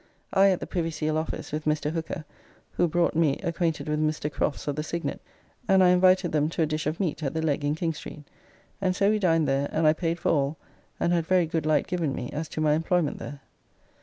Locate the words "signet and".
4.81-5.83